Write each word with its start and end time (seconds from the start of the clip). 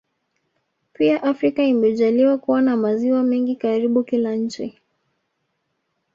Pia 0.93 1.23
Afrika 1.23 1.63
imejaliwa 1.63 2.37
kuwa 2.37 2.61
na 2.61 2.77
maziwa 2.77 3.23
mengi 3.23 3.55
karibu 3.55 4.03
kila 4.03 4.35
nchi 4.35 4.79